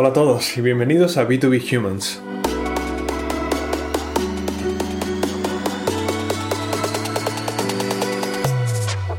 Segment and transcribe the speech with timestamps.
[0.00, 2.20] Hola a todos y bienvenidos a B2B Humans.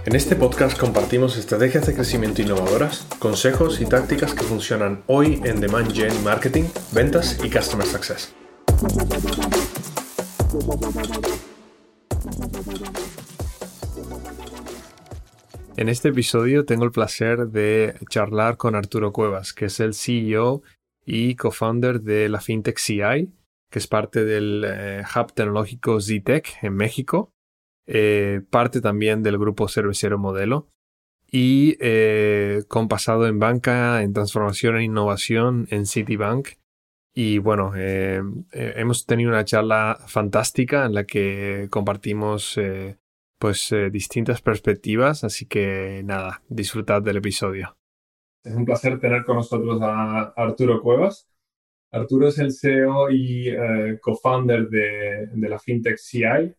[0.05, 5.59] En este podcast compartimos estrategias de crecimiento innovadoras, consejos y tácticas que funcionan hoy en
[5.59, 8.33] Demand Gen Marketing, ventas y Customer Success.
[15.79, 20.61] En este episodio tengo el placer de charlar con Arturo Cuevas, que es el CEO
[21.05, 23.31] y co-founder de la FinTech CI,
[23.71, 27.31] que es parte del eh, hub tecnológico ZTech en México,
[27.87, 30.67] eh, parte también del grupo cervecero Modelo
[31.31, 36.57] y eh, con pasado en banca, en transformación e innovación en Citibank.
[37.15, 42.59] Y bueno, hemos tenido una charla fantástica en la que compartimos
[43.39, 47.77] pues eh, distintas perspectivas, así que nada, disfrutad del episodio.
[48.43, 51.27] Es un placer tener con nosotros a Arturo Cuevas.
[51.91, 56.53] Arturo es el CEO y eh, co-founder de, la FinTech CI.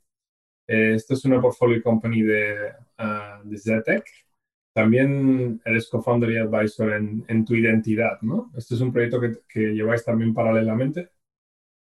[0.67, 4.05] Eh, esto es una portfolio company de, uh, de Zetec.
[4.73, 8.51] También eres co-founder y advisor en, en, Tu Identidad, ¿no?
[8.57, 11.11] Este es un proyecto que, que, lleváis también paralelamente.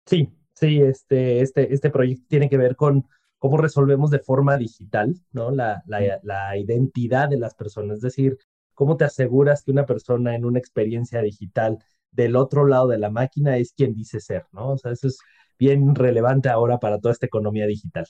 [0.07, 3.07] Sí, sí, este, este, este proyecto tiene que ver con
[3.39, 5.51] cómo resolvemos de forma digital, ¿no?
[5.51, 8.39] La, la, identidad de las personas, es decir,
[8.75, 11.79] cómo te aseguras que una persona en una experiencia digital
[12.11, 14.73] del otro lado de la máquina es quien dice ser, ¿no?
[14.73, 15.19] O sea, eso es
[15.59, 18.07] bien relevante ahora para toda esta economía digital.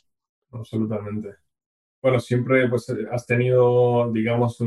[0.53, 1.35] Absolutamente.
[2.03, 4.59] Bueno, siempre pues, has tenido, digamos,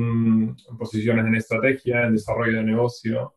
[0.78, 3.36] posiciones en estrategia, en desarrollo de negocio,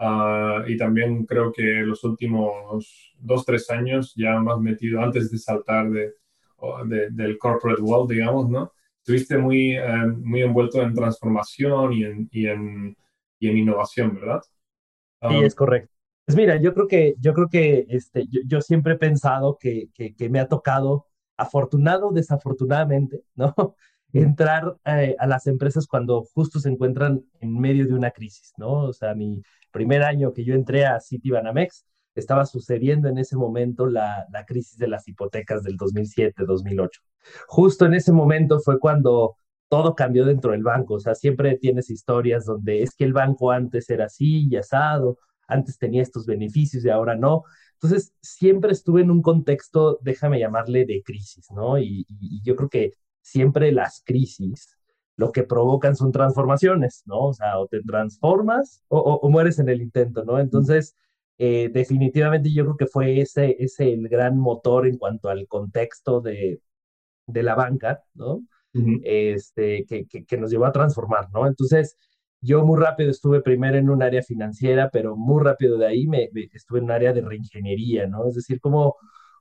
[0.00, 5.38] ah, y también creo que los últimos dos, tres años ya más metido, antes de
[5.38, 6.14] saltar de,
[6.86, 8.72] del corporate world, digamos, ¿no?
[8.98, 12.96] Estuviste muy, eh, muy envuelto en transformación y en, y en,
[13.38, 14.40] y en innovación, ¿verdad?
[15.20, 15.94] Sí, um, es correcto.
[16.26, 20.28] Pues mira, yo creo que, yo creo que este, yo, siempre he pensado que, que,
[20.30, 23.54] me ha tocado, afortunado o desafortunadamente, ¿no?
[24.14, 28.84] Entrar eh, a las empresas cuando justo se encuentran en medio de una crisis, ¿no?
[28.84, 31.84] O sea, mi primer año que yo entré a Citibanamex,
[32.20, 36.88] estaba sucediendo en ese momento la, la crisis de las hipotecas del 2007-2008.
[37.48, 39.36] Justo en ese momento fue cuando
[39.68, 40.94] todo cambió dentro del banco.
[40.94, 45.18] O sea, siempre tienes historias donde es que el banco antes era así y asado,
[45.48, 47.42] antes tenía estos beneficios y ahora no.
[47.74, 51.78] Entonces, siempre estuve en un contexto, déjame llamarle, de crisis, ¿no?
[51.78, 52.06] Y,
[52.44, 54.78] yo creo que siempre las crisis
[55.16, 57.26] lo que provocan son transformaciones, ¿no?
[57.26, 60.38] O sea, o te transformas o, o mueres en el intento, ¿no?
[60.40, 60.96] Entonces,
[61.38, 66.20] eh, definitivamente yo creo que fue ese, ese el gran motor en cuanto al contexto
[66.20, 66.60] de,
[67.26, 68.42] de la banca, ¿no?
[69.04, 71.46] este, que, que, nos llevó a transformar, ¿no?
[71.46, 71.96] Entonces,
[72.40, 76.28] yo muy rápido estuve primero en un área financiera, pero muy rápido de ahí me,
[76.52, 78.26] estuve en un área de reingeniería, ¿no?
[78.26, 78.96] Es decir, cómo,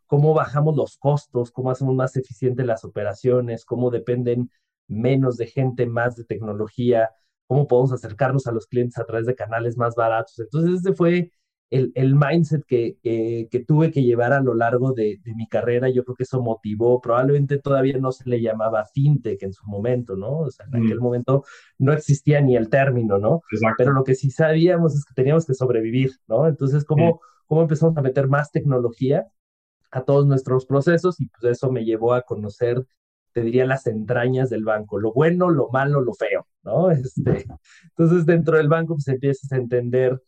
[0.05, 4.51] cómo bajamos los costos, cómo hacemos más eficientes las operaciones, cómo dependen
[4.87, 7.09] menos de gente, más de tecnología,
[7.47, 10.39] cómo podemos acercarnos a los clientes a través de canales más baratos.
[10.39, 11.31] Entonces, ese fue
[11.73, 15.89] el, el mindset que, que, tuve que llevar a lo largo de, de, mi carrera,
[15.89, 20.15] yo creo que eso motivó, probablemente todavía no se le llamaba fintech en su momento,
[20.15, 20.41] ¿no?
[20.41, 21.03] O sea, en aquel mm.
[21.03, 21.43] momento
[21.79, 23.41] no existía ni el término, ¿no?
[23.75, 26.47] Pero lo que sí sabíamos es que teníamos que sobrevivir, ¿no?
[26.47, 29.25] Entonces, ¿cómo, cómo empezamos a meter más tecnología
[29.89, 31.19] a todos nuestros procesos?
[31.19, 32.85] Y pues eso me llevó a conocer
[33.33, 36.91] te diría las entrañas del banco, lo bueno, lo malo, lo feo, ¿no?
[36.91, 37.47] Este,
[37.89, 40.21] entonces dentro del banco pues empiezas a entender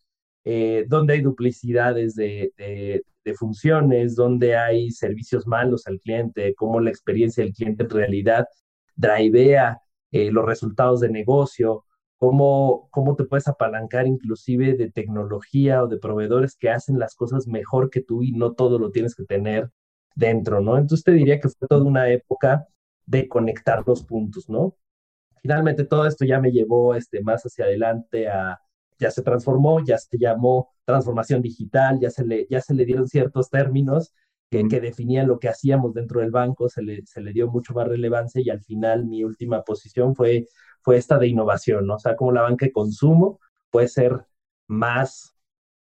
[0.45, 3.03] eh, donde hay duplicidades de,
[3.37, 8.47] funciones, donde hay servicios malos al cliente, cómo la experiencia del cliente en realidad
[8.95, 11.85] drivea eh, los resultados de negocio,
[12.17, 17.47] cómo, cómo te puedes apalancar inclusive de tecnología o de proveedores que hacen las cosas
[17.47, 19.71] mejor que tú y no todo lo tienes que tener
[20.15, 20.77] dentro, ¿no?
[20.77, 22.67] Entonces te diría que fue toda una época
[23.05, 24.75] de conectar los puntos, ¿no?
[25.41, 28.59] Finalmente todo esto ya me llevó este, más hacia adelante a,
[28.99, 33.07] ya se transformó, ya se llamó transformación digital, ya se le, ya se le dieron
[33.07, 34.13] ciertos términos
[34.49, 37.73] que, que definían lo que hacíamos dentro del banco, se le, se le dio mucho
[37.73, 40.47] más relevancia y al final mi última posición fue,
[40.81, 41.95] fue esta de innovación, ¿no?
[41.95, 43.39] O sea, como la banca de consumo
[43.69, 44.25] puede ser
[44.67, 45.35] más,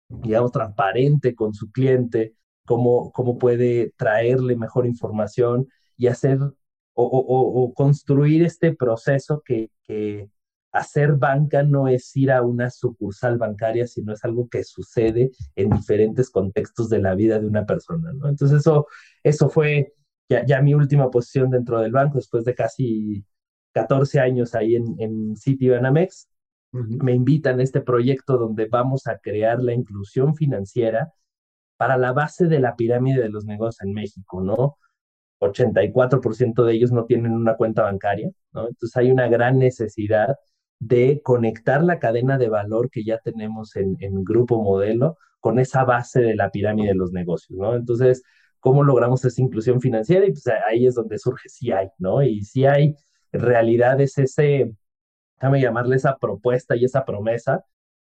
[0.09, 5.68] digamos, transparente con su cliente, cómo, cómo puede traerle mejor información
[5.98, 6.53] y hacer o,
[7.06, 10.30] o, o construir este proceso que, que,
[10.72, 15.70] hacer banca no es ir a una sucursal bancaria, sino es algo que sucede en
[15.70, 18.30] diferentes contextos de la vida de una persona, ¿no?
[18.30, 18.88] Entonces eso,
[19.24, 19.94] eso fue
[20.30, 23.26] ya, ya mi última posición dentro del banco, después de casi
[23.74, 26.30] 14 años ahí en, en Citibanamex.
[26.72, 31.14] me invitan a este proyecto donde vamos a crear la inclusión financiera
[31.78, 34.78] para la base de la pirámide de los negocios en México, ¿no?
[35.40, 38.68] 84% de ellos no tienen una cuenta bancaria, ¿no?
[38.68, 40.36] Entonces hay una gran necesidad
[40.81, 45.83] de conectar la cadena de valor que ya tenemos en, en Grupo Modelo con esa
[45.86, 47.75] base de la pirámide de los negocios, ¿no?
[47.75, 48.24] Entonces,
[48.60, 50.25] ¿cómo logramos esa inclusión financiera?
[50.25, 52.24] Y pues ahí es donde surge hay, ¿no?
[52.24, 52.95] Y hay,
[53.31, 54.75] en realidad es ese,
[55.38, 57.63] déjame llamarle esa propuesta y esa promesa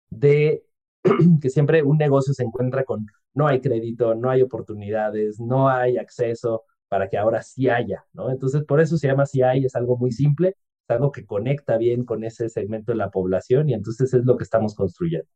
[0.09, 0.63] de
[1.41, 3.05] que siempre un negocio se encuentra con
[3.35, 8.31] no hay crédito, no hay oportunidades, no hay acceso para que ahora sí haya, ¿no?
[8.31, 10.55] Entonces, por eso se llama hay, es algo muy simple,
[10.87, 14.37] es algo que conecta bien con ese segmento de la población y entonces es lo
[14.37, 15.27] que estamos construyendo.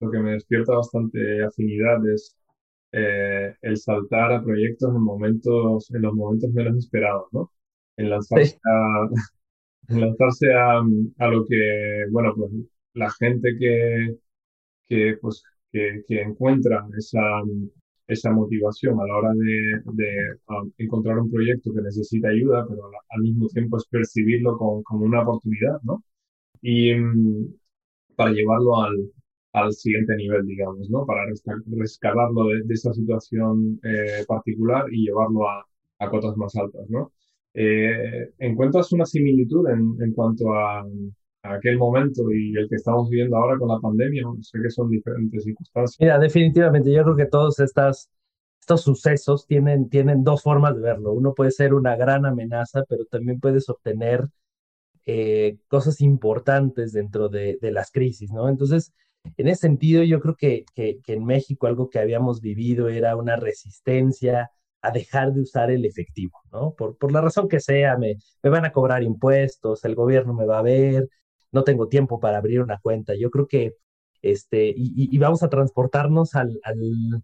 [0.00, 2.36] Lo que me despierta bastante afinidad es
[2.92, 7.50] eh, el saltar a proyectos en momentos, en los momentos menos esperados, ¿no?
[7.96, 9.08] En lanzarse, a,
[9.88, 12.50] lanzarse a, a, lo que, bueno, pues
[12.94, 14.16] la gente que,
[14.86, 15.42] que, pues,
[15.72, 17.20] que, que encuentra esa,
[18.06, 20.38] esa motivación a la hora de, de
[20.78, 25.22] encontrar un proyecto que necesita ayuda, pero al, mismo tiempo es percibirlo como, como una
[25.22, 26.02] oportunidad, ¿no?
[26.62, 27.54] Y mm,
[28.16, 29.10] para llevarlo al,
[29.52, 31.06] al siguiente nivel, digamos, ¿no?
[31.06, 31.22] Para
[31.66, 35.64] rescalarlo de, de esa situación eh, particular y llevarlo a,
[36.00, 37.12] a, cotas más altas, ¿no?
[37.54, 40.84] Eh, ¿Encuentras una similitud en, en cuanto a,
[41.52, 44.24] aquel momento y el que estamos viviendo ahora con la pandemia?
[44.40, 45.96] Sé que son diferentes circunstancias.
[46.00, 48.10] Mira, definitivamente, yo creo que todos estas,
[48.60, 51.12] estos sucesos tienen, tienen dos formas de verlo.
[51.12, 54.26] Uno puede ser una gran amenaza, pero también puedes obtener
[55.06, 58.48] eh, cosas importantes dentro de, de, las crisis, ¿no?
[58.48, 58.92] Entonces,
[59.36, 63.16] en ese sentido, yo creo que, que, que en México algo que habíamos vivido era
[63.16, 64.50] una resistencia
[64.84, 66.74] a dejar de usar el efectivo, ¿no?
[66.74, 70.46] Por, por la razón que sea, me, me, van a cobrar impuestos, el gobierno me
[70.46, 71.08] va a ver,
[71.54, 73.14] no tengo tiempo para abrir una cuenta.
[73.18, 73.76] Yo creo que,
[74.22, 77.22] este, y, vamos a transportarnos al, al,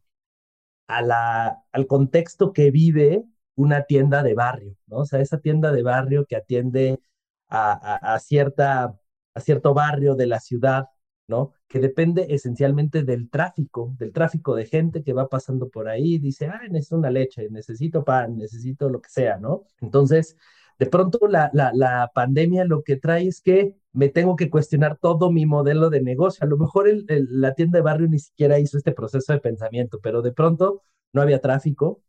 [0.88, 3.25] a al contexto que vive
[3.56, 4.99] una tienda de barrio, ¿no?
[4.99, 7.00] O sea, esa tienda de barrio que atiende
[7.49, 8.97] a, a, cierta,
[9.35, 10.87] a cierto barrio de la ciudad,
[11.29, 11.53] ¿no?
[11.69, 16.47] Que depende esencialmente del tráfico, del tráfico de gente que va pasando por ahí, dice,
[16.47, 19.65] ah, necesito una leche, necesito pan, necesito lo que sea, ¿no?
[19.81, 20.37] Entonces,
[20.81, 25.31] de pronto la, la, pandemia lo que trae es que me tengo que cuestionar todo
[25.31, 26.43] mi modelo de negocio.
[26.43, 30.00] A lo mejor el, la tienda de barrio ni siquiera hizo este proceso de pensamiento,
[30.03, 30.82] pero de pronto
[31.12, 32.03] no había tráfico,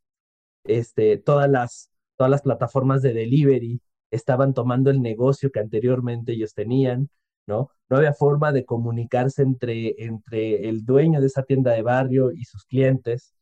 [0.63, 6.53] este, todas, las, todas las plataformas de delivery estaban tomando el negocio que anteriormente ellos
[6.53, 7.09] tenían,
[7.47, 7.71] ¿no?
[7.89, 12.45] No había forma de comunicarse entre, entre el dueño de esa tienda de barrio y
[12.45, 13.35] sus clientes.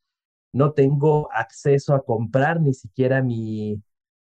[0.53, 3.79] No tengo acceso a comprar ni siquiera mi,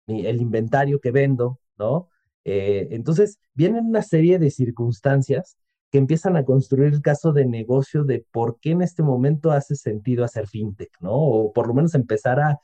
[0.08, 2.10] el inventario que vendo, ¿no?
[2.46, 5.58] Eh, entonces, vienen una serie de circunstancias
[5.92, 9.76] que empiezan a construir el caso de negocio de por qué en este momento hace
[9.76, 11.14] sentido hacer fintech, ¿no?
[11.14, 12.60] O por lo menos empezar a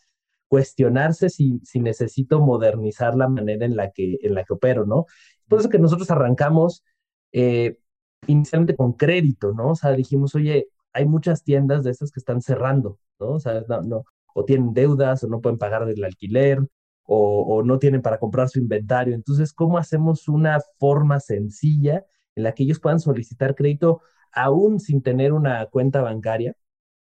[0.48, 5.06] cuestionarse si, si necesito modernizar la manera en la que, en la que opero, ¿no?
[5.48, 6.84] Por eso que nosotros arrancamos
[7.32, 7.78] eh,
[8.28, 9.72] inicialmente con crédito, ¿no?
[9.72, 13.32] O sea, dijimos, oye, hay muchas tiendas de esas que están cerrando, ¿no?
[13.36, 13.40] O
[13.84, 14.04] no,
[14.34, 16.60] o tienen deudas o no pueden pagar el alquiler
[17.06, 19.16] o, no tienen para comprar su inventario.
[19.16, 22.06] Entonces, ¿cómo hacemos una forma sencilla
[22.36, 26.56] en la que ellos puedan solicitar crédito aún sin tener una cuenta bancaria?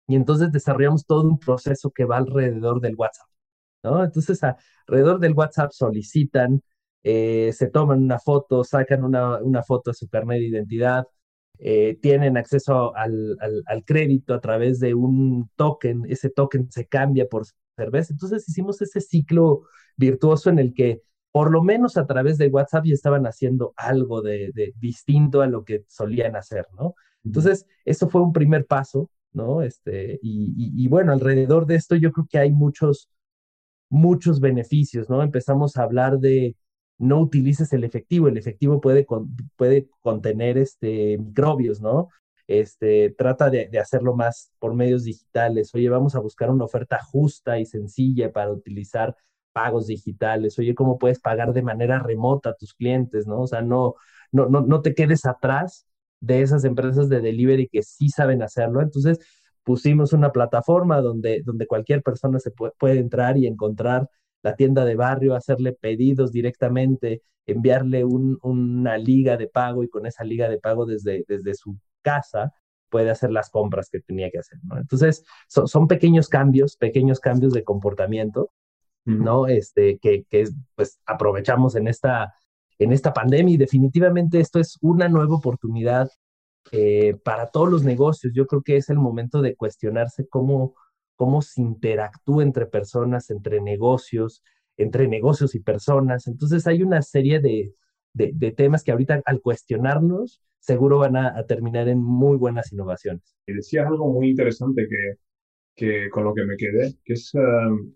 [0.09, 3.28] Y entonces desarrollamos todo un proceso que va alrededor del WhatsApp,
[3.83, 4.05] ¿no?
[4.05, 4.40] Entonces,
[4.87, 6.62] alrededor del WhatsApp solicitan,
[7.02, 11.07] eh, se toman una foto, sacan una, una, foto de su carnet de identidad,
[11.59, 16.87] eh, tienen acceso al, al, al, crédito a través de un token, ese token se
[16.87, 17.45] cambia por
[17.76, 18.12] cerveza.
[18.12, 19.62] Entonces hicimos ese ciclo
[19.97, 21.02] virtuoso en el que
[21.37, 25.64] por lo menos a través de WhatsApp ya estaban haciendo algo de, distinto a lo
[25.64, 26.95] que solían hacer, ¿no?
[27.25, 29.61] Entonces, eso fue un primer paso, ¿no?
[29.61, 33.11] Este, y, bueno, alrededor de esto yo creo que hay muchos,
[33.90, 35.23] muchos beneficios, ¿no?
[35.23, 36.56] Empezamos a hablar de
[36.97, 39.06] no utilices el efectivo, el efectivo puede,
[39.56, 42.09] puede contener este, microbios, ¿no?
[42.49, 45.75] Este, trata de, hacerlo más por medios digitales.
[45.75, 49.17] Oye, vamos a buscar una oferta justa y sencilla para utilizar
[49.53, 50.59] pagos digitales.
[50.59, 53.43] Oye, ¿cómo puedes pagar de manera remota a tus clientes, no?
[53.43, 53.95] O sea, no,
[54.33, 55.87] no, no, no te quedes atrás
[56.21, 58.83] de esas empresas de delivery que sí saben hacerlo.
[58.83, 59.19] Entonces,
[59.65, 64.09] pusimos una plataforma donde, donde cualquier persona se puede, puede entrar y encontrar
[64.43, 70.07] la tienda de barrio, hacerle pedidos directamente, enviarle un, una liga de pago y con
[70.07, 71.76] esa liga de pago desde, desde su
[72.07, 72.53] casa
[72.89, 74.79] puede hacer las compras que tenía que hacer, ¿no?
[74.79, 78.53] Entonces, son pequeños cambios, pequeños cambios de comportamiento,
[79.05, 79.47] ¿no?
[79.47, 82.35] Este, que, que, pues aprovechamos en esta,
[82.79, 86.09] en esta pandemia y definitivamente esto es una nueva oportunidad
[86.73, 88.33] eh, para todos los negocios.
[88.35, 90.75] Yo creo que es el momento de cuestionarse cómo,
[91.17, 94.43] cómo se interactúa entre personas, entre negocios,
[94.77, 96.27] entre negocios y personas.
[96.27, 97.73] Entonces hay una serie de,
[98.17, 103.37] de, temas que ahorita al cuestionarnos seguro van a, terminar en muy buenas innovaciones.
[103.47, 105.15] Y decías algo muy interesante que,
[105.75, 107.93] que con lo que me quedé, que es, um,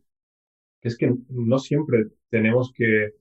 [0.80, 3.14] que es que no siempre tenemos que,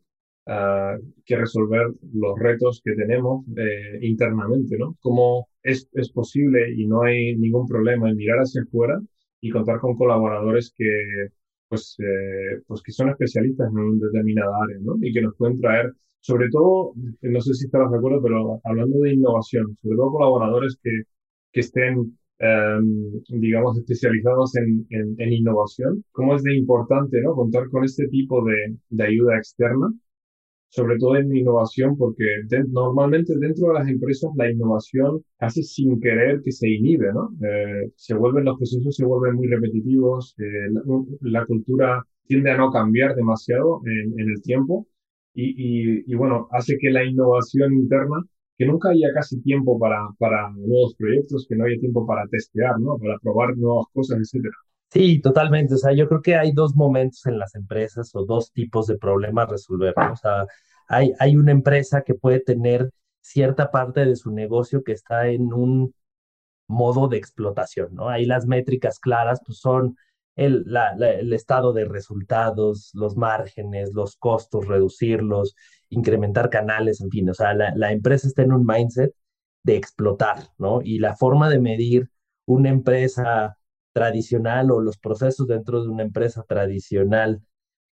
[0.47, 4.97] uh, que resolver los retos que tenemos eh, internamente, ¿no?
[5.01, 8.99] Cómo es, es posible y no hay ningún problema en mirar hacia afuera
[9.41, 11.29] y contar con colaboradores que,
[11.67, 14.95] pues, eh, pues que son especialistas en un determinada área, ¿no?
[15.01, 18.99] Y que nos pueden traer, sobre todo, no sé si estarás de acuerdo, pero hablando
[18.99, 20.91] de innovación, sobre todo colaboradores que,
[21.51, 27.35] que estén, em, digamos, especializados en, en, innovación, cómo es de importante, ¿no?
[27.35, 29.91] Contar con este tipo de, de ayuda externa
[30.69, 32.23] sobre todo en innovación, porque
[32.69, 37.31] normalmente dentro de las empresas la innovación casi sin querer que se inhibe, ¿no?
[37.43, 40.69] Eh, se vuelven, los procesos se vuelven muy repetitivos, eh,
[41.21, 44.87] la, cultura tiende a no cambiar demasiado en, el tiempo
[45.41, 48.23] y, bueno, hace que la innovación interna,
[48.57, 52.79] que nunca haya casi tiempo para, para nuevos proyectos, que no haya tiempo para testear,
[52.79, 52.97] ¿no?
[52.97, 54.53] Para probar nuevas cosas, etcétera.
[54.91, 55.75] Sí, totalmente.
[55.75, 58.97] O sea, yo creo que hay dos momentos en las empresas o dos tipos de
[58.97, 59.93] problemas a resolver.
[60.11, 60.45] O sea,
[60.87, 62.89] hay, hay una empresa que puede tener
[63.21, 65.93] cierta parte de su negocio que está en un
[66.67, 68.09] modo de explotación, ¿no?
[68.09, 69.95] Ahí las métricas claras pues, son
[70.39, 70.65] el,
[70.99, 75.55] el estado de resultados, los márgenes, los costos, reducirlos,
[75.89, 79.13] incrementar canales, en fin, o sea, la, la empresa está en un mindset
[79.63, 80.81] de explotar, ¿no?
[80.81, 82.09] Y la forma de medir
[82.45, 83.57] una empresa
[83.93, 87.41] tradicional o los procesos dentro de una empresa tradicional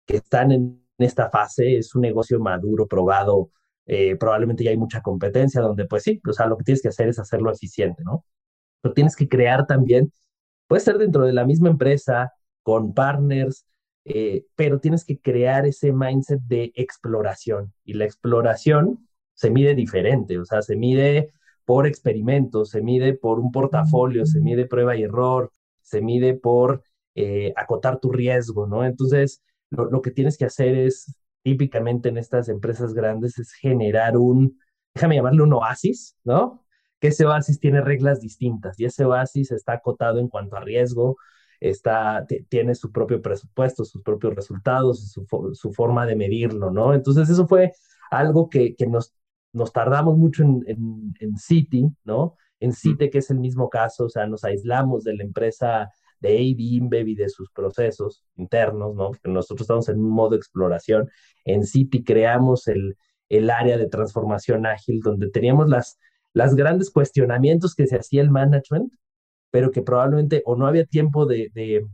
[0.06, 3.50] que están en esta fase es un negocio maduro, probado,
[3.86, 6.88] eh, probablemente ya hay mucha competencia donde pues sí, o sea, lo que tienes que
[6.88, 8.24] hacer es hacerlo eficiente, ¿no?
[8.80, 10.12] Pero tienes que crear también,
[10.66, 12.32] puede ser dentro de la misma empresa,
[12.68, 13.64] con partners,
[14.04, 20.38] eh, pero tienes que crear ese mindset de exploración y la exploración se mide diferente,
[20.38, 21.32] o sea, se mide
[21.64, 26.82] por experimentos, se mide por un portafolio, se mide prueba y error, se mide por
[27.14, 28.84] eh, acotar tu riesgo, ¿no?
[28.84, 34.58] Entonces, lo, que tienes que hacer es, típicamente en estas empresas grandes, es generar un,
[34.94, 36.66] déjame llamarle un oasis, ¿no?
[37.00, 41.16] Que ese oasis tiene reglas distintas y ese oasis está acotado en cuanto a riesgo,
[41.60, 46.94] está, tiene su propio presupuesto, sus propios resultados, su, su forma de medirlo, ¿no?
[46.94, 47.72] Entonces, eso fue
[48.10, 49.14] algo que, que nos,
[49.52, 52.36] nos tardamos mucho en, en, en City, ¿no?
[52.60, 56.30] En City, que es el mismo caso, o sea, nos aislamos de la empresa de
[56.30, 59.08] AB InBev y de sus procesos internos, ¿no?
[59.08, 61.08] Porque nosotros estamos en un modo de exploración.
[61.44, 62.96] En City creamos el,
[63.28, 65.98] el área de transformación ágil donde teníamos las,
[66.32, 68.92] las grandes cuestionamientos que se hacía el management,
[69.50, 71.86] pero que probablemente o no había tiempo de, de,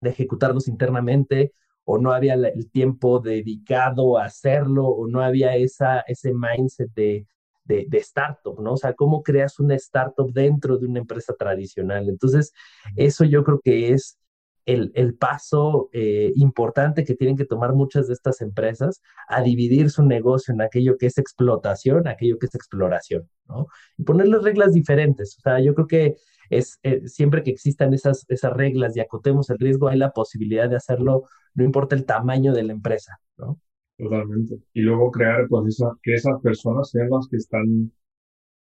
[0.00, 1.52] de ejecutarlos internamente
[1.84, 7.26] o no había el tiempo dedicado a hacerlo o no había esa, ese mindset de,
[7.64, 8.74] de, startup, ¿no?
[8.74, 12.08] O sea, cómo creas una startup dentro de una empresa tradicional.
[12.08, 12.52] Entonces,
[12.96, 14.18] eso yo creo que es
[14.64, 19.90] el, el paso eh, importante que tienen que tomar muchas de estas empresas a dividir
[19.90, 23.66] su negocio en aquello que es explotación, aquello que es exploración, ¿no?
[23.98, 25.36] Y ponerle reglas diferentes.
[25.38, 26.16] O sea, yo creo que
[26.52, 30.68] es eh, siempre que existan esas, esas reglas y acotemos el riesgo, hay la posibilidad
[30.68, 33.58] de hacerlo, no importa el tamaño de la empresa, ¿no?
[33.96, 34.58] Totalmente.
[34.74, 37.90] Y luego crear, pues, esa, que esas personas sean las que están,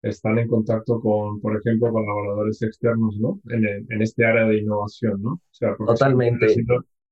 [0.02, 3.40] están en contacto con, por ejemplo, colaboradores externos, ¿no?
[3.50, 5.32] En, en este área de innovación, ¿no?
[5.34, 6.46] O sea, Totalmente.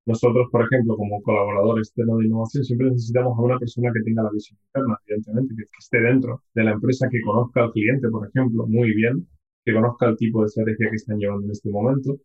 [0.06, 4.22] nosotros, por ejemplo, como colaborador externo de innovación, siempre necesitamos a una persona que tenga
[4.22, 8.08] la visión interna, evidentemente, que, que esté dentro de la empresa, que conozca al cliente,
[8.08, 9.26] por ejemplo, muy bien,
[9.68, 12.16] que conozca el tipo de estrategia que están llevando en este momento,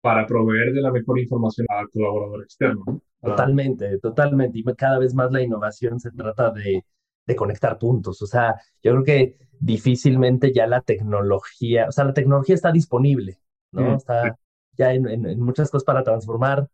[0.00, 3.02] para proveer de la mejor información al colaborador externo.
[3.20, 4.58] Totalmente, totalmente.
[4.58, 6.84] Y cada vez más la innovación se trata de,
[7.26, 8.20] de, conectar puntos.
[8.22, 13.38] O sea, yo creo que difícilmente ya la tecnología, o sea, la tecnología está disponible,
[13.72, 13.96] ¿no?
[13.96, 14.36] Está
[14.76, 16.68] ya en, en, muchas cosas para transformar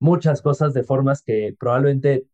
[0.00, 2.26] muchas cosas de formas que probablemente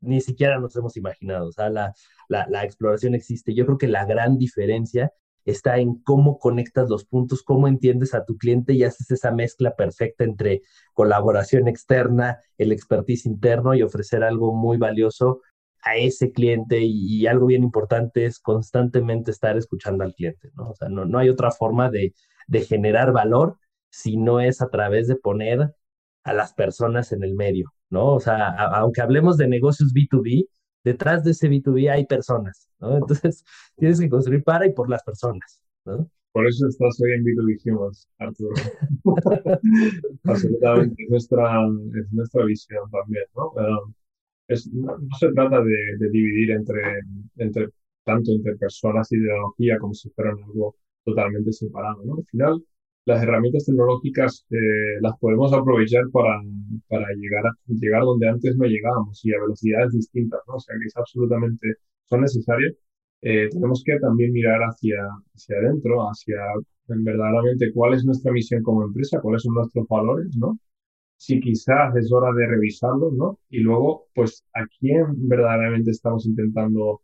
[0.00, 1.48] ni siquiera nos hemos imaginado.
[1.48, 1.94] O sea, la,
[2.28, 3.54] la, la exploración existe.
[3.54, 5.10] Yo creo que la gran diferencia
[5.46, 9.74] está en cómo conectas los puntos, cómo entiendes a tu cliente y haces esa mezcla
[9.76, 10.62] perfecta entre
[10.92, 15.40] colaboración externa, el expertise interno y ofrecer algo muy valioso
[15.82, 20.70] a ese cliente y, algo bien importante es constantemente estar escuchando al cliente, ¿no?
[20.70, 22.12] O sea, no, no hay otra forma de,
[22.48, 23.56] de generar valor
[23.88, 25.74] si no es a través de poner
[26.24, 28.14] a las personas en el medio, ¿no?
[28.14, 30.48] O sea, aunque hablemos de negocios B2B,
[30.86, 32.96] detrás de ese B2B hay personas, ¿no?
[32.96, 33.44] Entonces,
[33.76, 36.08] tienes que construir para y por las personas, ¿no?
[36.30, 38.54] Por eso estás hoy en B2B Humans, Arturo.
[40.24, 41.66] Absolutamente, es nuestra,
[42.00, 43.48] es nuestra visión también, ¿no?
[43.56, 43.94] Um,
[44.46, 47.00] es, no, se trata de, de, dividir entre,
[47.38, 47.70] entre,
[48.04, 52.18] tanto entre personas y tecnología como si fueran algo totalmente separado, ¿no?
[52.18, 52.64] Al final,
[53.06, 56.42] las herramientas tecnológicas eh, las podemos aprovechar para,
[56.88, 60.56] para llegar, a, llegar donde antes no llegábamos y a velocidades distintas, ¿no?
[60.56, 61.74] O sea, que es absolutamente,
[62.06, 62.74] son necesarias.
[63.22, 64.96] Eh, tenemos que también mirar hacia,
[65.34, 66.36] hacia adentro, hacia
[66.88, 70.58] verdaderamente cuál es nuestra misión como empresa, cuáles son nuestros valores, ¿no?
[71.16, 73.40] Si quizás es hora de revisarlos, ¿no?
[73.50, 77.02] Y luego, pues, ¿a quién verdaderamente estamos intentando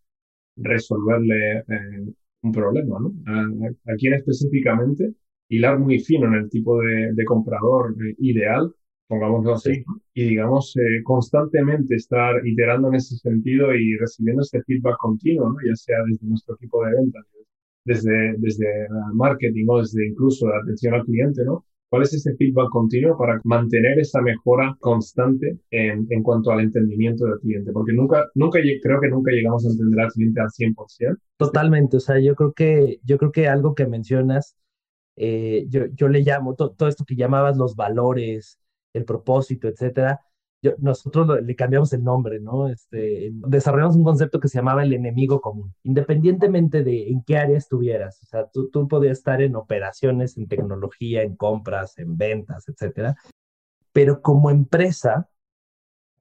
[0.57, 3.13] resolverle eh, un problema, ¿no?
[3.27, 5.15] ¿A, a quién específicamente?
[5.53, 8.73] Hilar muy fino en el tipo de, de comprador eh, ideal,
[9.07, 14.97] pongámoslo así, y digamos, eh, constantemente estar iterando en ese sentido y recibiendo este feedback
[14.99, 15.57] continuo, ¿no?
[15.67, 17.27] ya sea desde nuestro equipo de ventas,
[17.85, 18.67] desde, desde
[19.13, 21.65] marketing o desde incluso la atención al cliente, ¿no?
[21.91, 27.27] ¿Cuál es ese feedback continuo para mantener esa mejora constante en, en cuanto al entendimiento
[27.27, 27.71] del cliente?
[27.71, 31.19] Porque nunca, nunca, creo que nunca llegamos a entender al cliente al 100%.
[31.37, 34.57] Totalmente, o sea, yo creo que, yo creo que algo que mencionas
[35.17, 38.59] eh, yo, yo, le llamo todo esto que llamabas los valores,
[38.93, 40.21] el propósito, etcétera.
[40.63, 42.69] Yo, nosotros le cambiamos el nombre, ¿no?
[42.69, 47.59] Este, desarrollamos un concepto que se llamaba el enemigo común, independientemente de en qué área
[47.59, 48.23] estuvieras.
[48.23, 53.17] O sea, tú, tú podías estar en operaciones, en tecnología, en compras, en ventas, etcétera.
[53.93, 55.29] Pero como empresa,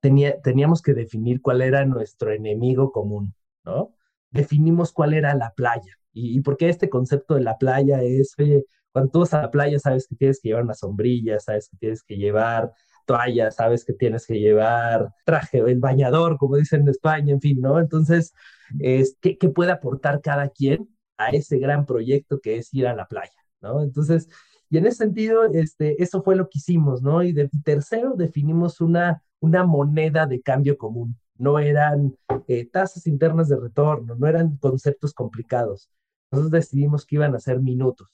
[0.01, 3.95] tenía, teníamos que definir cuál era nuestro enemigo común, ¿no?
[4.31, 5.97] Definimos cuál era la playa.
[6.13, 9.43] ¿Y, y por qué este concepto de la playa es, oye, cuando tú vas a
[9.43, 12.71] la playa, sabes que tienes que llevar una sombrilla, sabes que tienes que llevar
[13.05, 17.59] toalla, sabes que tienes que llevar traje, el bañador, como dicen en España, en fin,
[17.61, 17.79] ¿no?
[17.79, 18.33] Entonces,
[18.79, 22.95] es, ¿qué, ¿qué, puede aportar cada quien a ese gran proyecto que es ir a
[22.95, 23.31] la playa,
[23.61, 23.83] ¿no?
[23.83, 24.29] Entonces,
[24.71, 27.23] y en ese sentido, este, eso fue lo que hicimos, ¿no?
[27.23, 31.17] Y de tercero, definimos una, una moneda de cambio común.
[31.35, 32.15] No eran
[32.47, 35.89] eh, tasas internas de retorno, no eran conceptos complicados.
[36.31, 38.09] Nosotros decidimos que iban a ser minutos.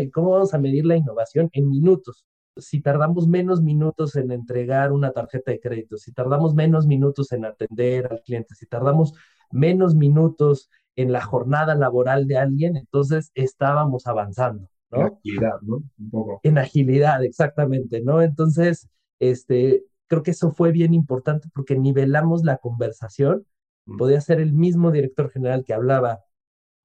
[0.00, 1.50] ¿Y cómo vamos a medir la innovación?
[1.52, 2.24] En minutos.
[2.56, 7.44] Si tardamos menos minutos en entregar una tarjeta de crédito, si tardamos menos minutos en
[7.44, 9.12] atender al cliente, si tardamos
[9.50, 15.00] menos minutos en la jornada laboral de alguien, entonces estábamos avanzando, ¿no?
[15.00, 15.76] En agilidad, ¿no?
[15.98, 16.40] Un poco.
[16.44, 18.22] En agilidad, exactamente, ¿no?
[18.22, 23.46] Entonces, este, creo que eso fue bien importante porque nivelamos la conversación.
[23.86, 23.96] Mm.
[23.96, 26.20] Podía ser el mismo director general que hablaba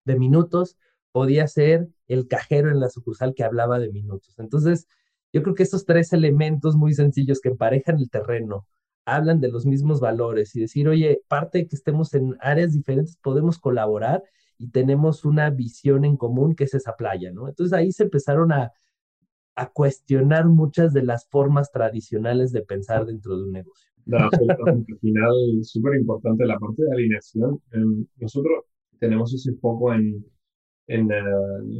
[0.06, 0.78] de minutos,
[1.12, 4.38] podía ser el cajero en la sucursal que hablaba de minutos.
[4.40, 4.88] Entonces,
[5.32, 8.68] yo creo que estos tres elementos muy sencillos que emparejan el terreno,
[9.06, 13.16] hablan de los mismos valores y decir, oye, parte de que estemos en áreas diferentes,
[13.18, 14.24] podemos colaborar
[14.58, 17.48] y tenemos una visión en común que es esa playa, ¿no?
[17.48, 18.74] Entonces ahí se empezaron a,
[19.56, 23.90] a cuestionar muchas de las formas tradicionales de pensar dentro de un negocio.
[26.00, 27.62] importante la parte de alineación.
[27.72, 28.66] Em, nosotros
[29.00, 30.26] tenemos ese foco en,
[30.90, 31.08] en,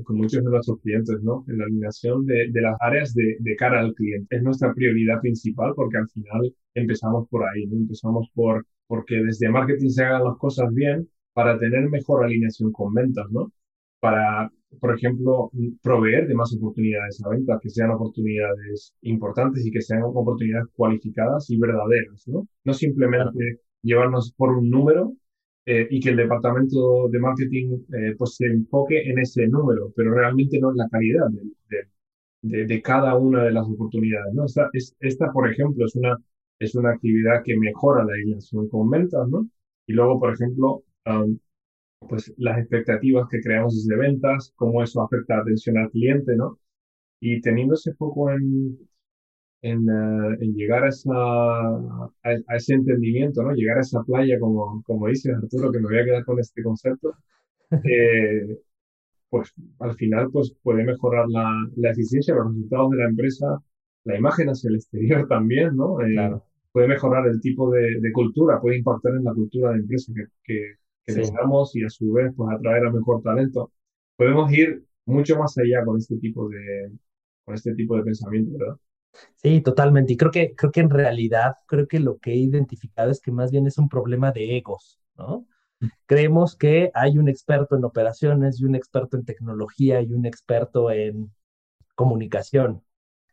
[0.04, 1.44] con muchos de nuestros clientes, ¿no?
[1.48, 4.36] En la alineación de, de las áreas de, de, cara al cliente.
[4.36, 7.78] Es nuestra prioridad principal porque al final empezamos por ahí, ¿no?
[7.78, 12.94] Empezamos por porque desde marketing se hagan las cosas bien para tener mejor alineación con
[12.94, 13.52] ventas, ¿no?
[14.00, 19.82] Para, por ejemplo, proveer de más oportunidades a ventas, que sean oportunidades importantes y que
[19.82, 22.48] sean oportunidades cualificadas y verdaderas, ¿no?
[22.64, 25.14] No simplemente llevarnos por un número
[25.66, 30.14] eh, y que el departamento de marketing eh, pues se enfoque en ese número, pero
[30.14, 31.88] realmente no en la calidad de,
[32.42, 34.34] de, de cada una de las oportunidades.
[34.34, 34.46] ¿no?
[34.46, 36.18] Esta, es, esta, por ejemplo, es una,
[36.60, 39.48] es una actividad que mejora la relación con ventas, ¿no?
[39.88, 41.38] Y luego, por ejemplo, um,
[42.10, 46.60] pues las expectativas que creamos desde ventas, cómo eso afecta la atención al cliente, ¿no?
[47.22, 48.80] Y teniendo ese foco en,
[49.62, 53.54] en, eh, en llegar a, esa, a, ese entendimiento, ¿no?
[53.54, 56.64] Llegar a esa playa, como, como dices, Arturo, que me voy a quedar con este
[56.64, 57.14] concepto,
[57.84, 58.58] eh,
[59.30, 63.60] pues al final pues, puede mejorar la, la, eficiencia, los resultados de la empresa,
[64.06, 66.02] la imagen hacia el exterior también, ¿no?
[66.02, 66.46] Eh, claro.
[66.72, 70.26] Puede mejorar el tipo de, de, cultura, puede impactar en la cultura de empresa que,
[70.44, 71.22] que, que sí.
[71.22, 73.72] tengamos y a su vez pues atraer a mejor talento.
[74.16, 76.92] Podemos ir mucho más allá con este tipo de,
[77.44, 78.76] con este tipo de pensamiento, ¿verdad?
[79.36, 80.14] Sí, totalmente.
[80.14, 83.32] Y creo que, creo que en realidad, creo que lo que he identificado es que
[83.32, 85.46] más bien es un problema de egos, ¿no?
[86.08, 90.92] Creemos que hay un experto en operaciones y un experto en tecnología y un experto
[90.92, 91.32] en
[91.96, 92.84] comunicación.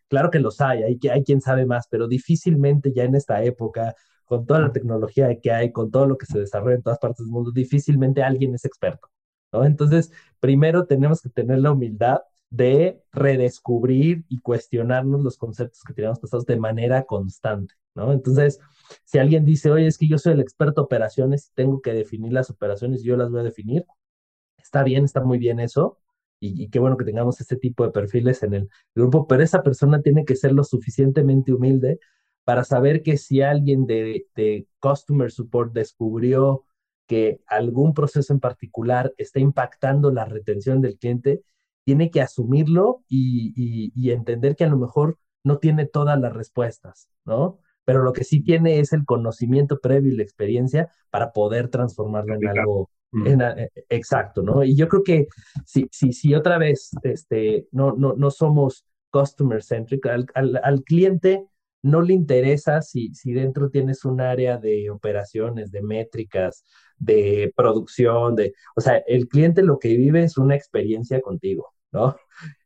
[0.09, 3.95] Claro que los hay, hay, hay quien sabe más, pero difícilmente ya en esta época,
[4.27, 7.27] con toda la tecnología que hay, con todo lo que se desarrolla en todas partes
[7.27, 9.09] del mundo, difícilmente alguien es experto,
[9.53, 9.65] ¿no?
[9.65, 16.21] Entonces, primero tenemos que tener la humildad de redescubrir y cuestionarnos los conceptos que teníamos
[16.21, 18.13] pasados de manera constante, ¿no?
[18.13, 18.61] Entonces,
[19.05, 22.33] si alguien dice, oye, es que yo soy el experto operaciones y tengo que definir
[22.33, 23.85] las operaciones y yo las voy a definir,
[24.59, 25.99] está bien, está muy bien eso,
[26.41, 30.03] y, qué bueno que tengamos este tipo de perfiles en el grupo, pero esa persona
[30.03, 31.99] tiene que ser lo suficientemente humilde
[32.45, 36.65] para saber que si alguien de, de Customer Support descubrió
[37.07, 41.43] que algún proceso en particular está impactando la retención del cliente,
[41.87, 47.09] tiene que asumirlo y, y, entender que a lo mejor no tiene todas las respuestas,
[47.25, 47.61] ¿no?
[47.85, 52.35] Pero lo que sí tiene es el conocimiento previo y la experiencia para poder transformarlo
[52.35, 53.41] en algo Mm.
[53.41, 54.65] Eh, exacto, ¿no?
[54.65, 55.29] Y yo creo que
[55.65, 61.47] si, si, si otra vez este, no, no, no somos customer centric, al, al, cliente
[61.83, 66.65] no le interesa si, si dentro tienes un área de operaciones, de métricas,
[66.99, 72.17] de producción, de, o sea, el cliente lo que vive es una experiencia contigo, ¿no?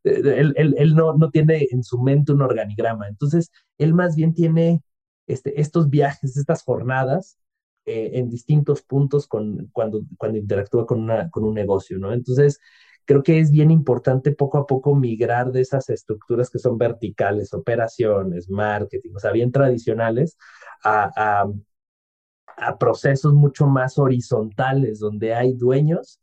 [0.05, 4.17] Eh, él, él, él no, no tiene en su mente un organigrama, entonces él más
[4.17, 4.83] bien tiene
[5.27, 7.39] este, estos viajes, estas jornadas
[7.87, 12.13] eh, en distintos puntos con, cuando, cuando interactúa con, una, con un negocio, ¿no?
[12.13, 12.59] Entonces,
[13.05, 17.55] creo que es bien importante poco a poco migrar de esas estructuras que son verticales,
[17.55, 20.37] operaciones, marketing, o sea, bien tradicionales,
[20.85, 21.45] a,
[22.57, 26.21] a, procesos mucho más horizontales, donde hay dueños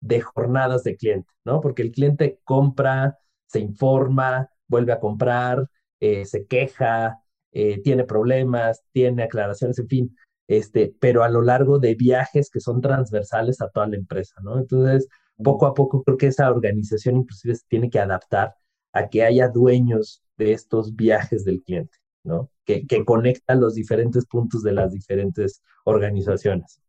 [0.00, 1.60] de jornadas de cliente, ¿no?
[1.60, 5.68] Porque el cliente compra, se informa, vuelve a comprar,
[6.00, 7.18] eh, se queja,
[7.52, 12.60] eh, tiene problemas, tiene aclaraciones, en fin, este, pero a lo largo de viajes que
[12.60, 14.58] son transversales a toda la empresa, ¿no?
[14.58, 15.08] Entonces,
[15.42, 18.54] poco a poco creo que esa organización inclusive se tiene que adaptar
[18.92, 22.50] a que haya dueños de estos viajes del cliente, ¿no?
[22.64, 26.80] Que, que conectan los diferentes puntos de las diferentes organizaciones.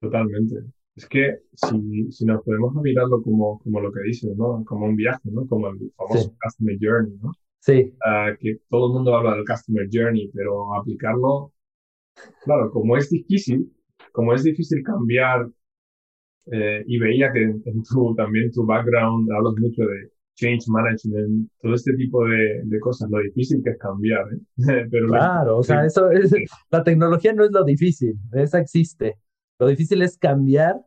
[0.00, 0.79] Totalmente.
[0.96, 4.64] Es que si, si nos podemos mirarlo como, como lo que dices, ¿no?
[4.64, 5.46] Como un viaje, ¿no?
[5.46, 7.32] Como el famoso Customer Journey, ¿no?
[7.60, 7.92] Sí.
[8.04, 11.52] Ah, que todo el mundo habla del Customer Journey, pero aplicarlo
[12.44, 13.70] Claro, como es difícil,
[14.12, 15.48] como es difícil cambiar,
[16.52, 21.74] eh, y veía que en, tu, también tu background hablas mucho de change management, todo
[21.74, 24.24] este tipo de, de cosas, lo difícil que es cambiar.
[24.32, 24.40] ¿eh?
[24.90, 26.32] Pero claro, o sea, eso es,
[26.70, 29.16] la tecnología no es lo difícil, esa existe.
[29.60, 30.80] Lo difícil es cambiar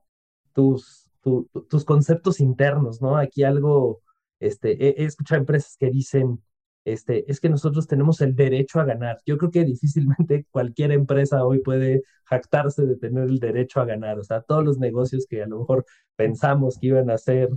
[0.54, 3.18] tus, tus conceptos internos, ¿no?
[3.18, 4.02] Aquí algo,
[4.40, 6.42] este, he, he escuchado empresas que dicen,
[6.86, 9.20] este, es que nosotros tenemos el derecho a ganar.
[9.26, 14.20] Yo creo que difícilmente cualquier empresa hoy puede jactarse de tener el derecho a ganar.
[14.20, 17.50] O sea, todos los negocios que a lo mejor pensamos que iban a ser,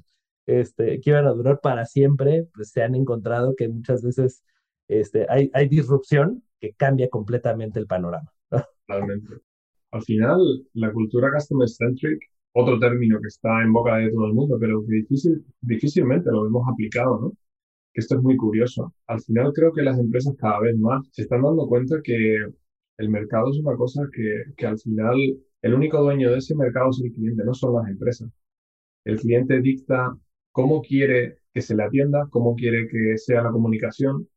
[0.46, 4.44] este, que iban a durar para siempre, pues se han encontrado que muchas veces
[4.86, 8.30] este, hay, hay disrupción que cambia completamente el panorama.
[8.86, 9.34] Totalmente.
[9.92, 10.40] Al final,
[10.74, 12.20] la cultura customer centric,
[12.52, 16.46] otro término que está en boca de todo el mundo, pero que difícil, difícilmente lo
[16.46, 17.32] hemos aplicado, ¿no?
[17.94, 18.94] esto es muy curioso.
[19.06, 22.36] Al final creo que las empresas cada vez más se están dando cuenta que
[22.98, 25.16] el mercado es una cosa que, que al final
[25.62, 28.30] el único dueño de ese mercado es el cliente, no son las empresas.
[29.04, 30.16] El cliente dicta
[30.52, 34.28] cómo quiere que se le atienda, cómo quiere que sea la comunicación.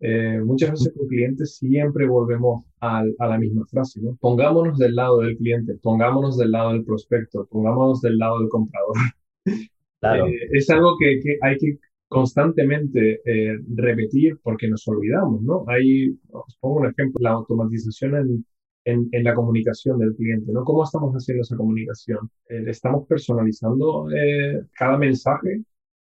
[0.00, 4.16] Eh, muchas veces con clientes siempre volvemos a, a, la misma frase, ¿no?
[4.20, 8.96] Pongámonos del lado del cliente, pongámonos del lado del prospecto, pongámonos del lado del comprador.
[9.98, 10.26] Claro.
[10.26, 11.78] Eh, es algo que, que, hay que
[12.08, 15.64] constantemente eh, repetir porque nos olvidamos, ¿no?
[15.68, 18.44] Hay, os pongo un ejemplo, la automatización
[18.84, 20.64] en, en, la comunicación del cliente, ¿no?
[20.64, 22.30] ¿Cómo estamos haciendo esa comunicación?
[22.48, 25.62] Eh, ¿Estamos personalizando eh, cada mensaje?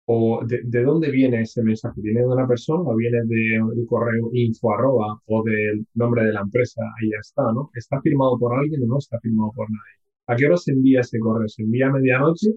[0.08, 2.00] ¿O de, de, dónde viene ese mensaje?
[2.00, 6.42] ¿Viene de una persona o viene del correo info arroba o del nombre de la
[6.42, 6.82] empresa?
[7.00, 7.70] Ahí ya está, ¿no?
[7.74, 9.96] ¿Está firmado por alguien o no está firmado por nadie?
[10.28, 11.48] ¿A qué hora se envía ese correo?
[11.48, 12.50] ¿Se envía a medianoche?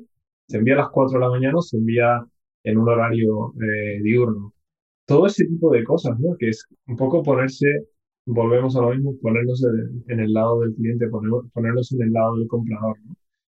[0.47, 2.23] ¿Se envía a las 4 de la mañana o se envía
[2.63, 4.53] en un horario eh, diurno.
[5.05, 6.35] Todo ese tipo de cosas, ¿no?
[6.37, 7.67] Que es un poco ponerse,
[8.25, 9.63] volvemos a lo mismo, ponernos
[10.07, 11.07] en, el lado del cliente,
[11.53, 12.97] ponernos en el lado del comprador.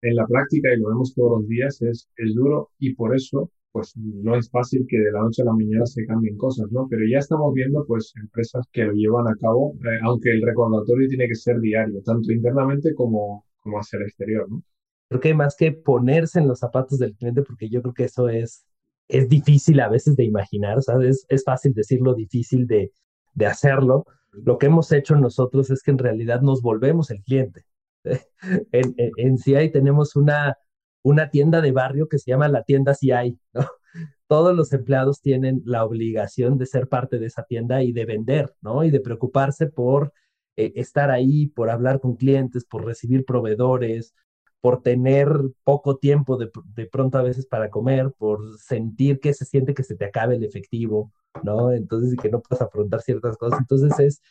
[0.02, 3.52] En la práctica, y lo vemos todos los días, es, es duro y por eso
[3.76, 6.88] pues no es fácil que de la noche a la mañana se cambien cosas, ¿no?
[6.90, 11.10] Pero ya estamos viendo pues empresas que lo llevan a cabo, eh, aunque el recordatorio
[11.10, 14.64] tiene que ser diario, tanto internamente como, como hacia el exterior, ¿no?
[15.10, 18.30] Creo que más que ponerse en los zapatos del cliente, porque yo creo que eso
[18.30, 18.66] es
[19.10, 21.26] es difícil a veces de imaginar, ¿sabes?
[21.28, 22.94] Es, fácil decirlo, difícil de,
[23.34, 24.06] de hacerlo.
[24.32, 27.66] Lo que hemos hecho nosotros es que en realidad nos volvemos el cliente.
[28.72, 30.58] en, en, CI tenemos una,
[31.06, 33.62] una tienda de barrio que se llama la tienda CI, ¿no?
[34.28, 38.56] Todos los empleados tienen la obligación de ser parte de esa tienda y de vender,
[38.62, 38.84] ¿no?
[38.84, 40.14] Y de preocuparse por
[40.56, 44.16] eh, estar ahí, por hablar con clientes, por recibir proveedores,
[44.62, 45.30] por tener
[45.64, 49.84] poco tiempo de, de, pronto a veces para comer, por sentir que se siente que
[49.84, 51.14] se te acabe el efectivo,
[51.44, 51.72] ¿no?
[51.72, 53.60] Entonces, y que no puedes afrontar ciertas cosas.
[53.60, 54.22] Entonces es,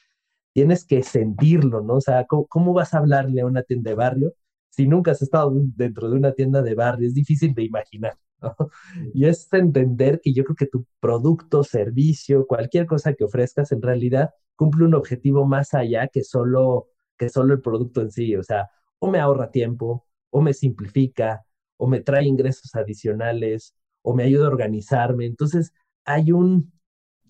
[0.52, 1.94] tienes que sentirlo, ¿no?
[1.94, 4.34] O sea, ¿cómo, cómo vas a hablarle a una tienda de barrio
[4.74, 7.06] si nunca has estado dentro de una tienda de barrio?
[7.08, 8.14] Es difícil de imaginar.
[9.14, 13.82] Y es entender que yo creo que tu producto, servicio, cualquier cosa que ofrezcas, en
[13.82, 18.37] realidad cumple un objetivo más allá que solo, que solo el producto en sí.
[18.37, 21.44] O sea, o me ahorra tiempo, o me simplifica,
[21.76, 25.26] o me trae ingresos adicionales, o me ayuda a organizarme.
[25.26, 25.72] Entonces,
[26.04, 26.72] hay un,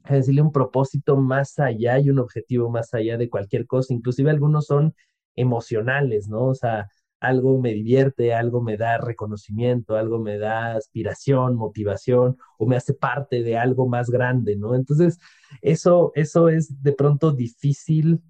[0.09, 3.95] un propósito más allá y un objetivo más allá de cualquier cosa.
[3.95, 4.95] Inclusive algunos son
[5.37, 6.47] emocionales, ¿no?
[6.47, 6.89] O sea,
[7.25, 12.95] algo me divierte, algo me da reconocimiento, algo me da aspiración, motivación, o me hace
[12.95, 14.75] parte de algo más grande, ¿no?
[14.75, 15.19] Entonces,
[15.63, 18.23] eso, eso es de pronto difícil